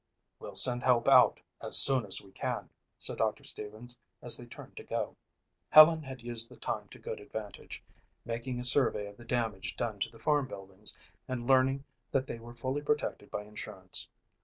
[0.39, 4.75] "We'll send help out as soon as we can," said Doctor Stevens as they turned
[4.77, 5.15] to go.
[5.69, 7.83] Helen had used the time to good advantage,
[8.25, 12.39] making a survey of the damage done to the farm buildings and learning that they
[12.39, 14.07] were fully protected by insurance.